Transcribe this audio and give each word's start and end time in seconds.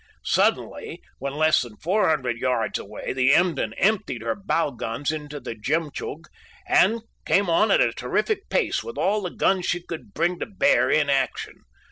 Suddenly, 0.25 0.99
when 1.19 1.35
less 1.35 1.61
than 1.61 1.77
400 1.77 2.35
yards 2.35 2.79
away, 2.79 3.13
the 3.13 3.35
Emden 3.35 3.73
emptied 3.73 4.23
her 4.23 4.33
bow 4.33 4.71
guns 4.71 5.11
into 5.11 5.39
the 5.39 5.53
Jemtchug 5.53 6.25
and 6.67 7.01
came 7.23 7.51
on 7.51 7.69
at 7.69 7.81
a 7.81 7.93
terrific 7.93 8.49
pace, 8.49 8.83
with 8.83 8.97
all 8.97 9.21
the 9.21 9.29
guns 9.29 9.67
she 9.67 9.79
could 9.83 10.15
bring 10.15 10.39
to 10.39 10.47
bear 10.47 10.89
in 10.89 11.07
action. 11.07 11.53